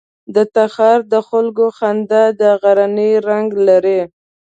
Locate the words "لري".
3.67-4.01